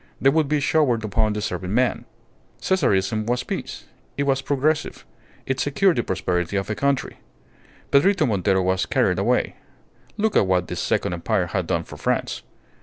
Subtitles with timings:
[0.19, 2.05] They would be showered upon deserving men.
[2.59, 3.85] Caesarism was peace.
[4.17, 5.05] It was progressive.
[5.45, 7.17] It secured the prosperity of a country.
[7.91, 9.57] Pedrito Montero was carried away.
[10.17, 12.41] Look at what the Second Empire had done for France.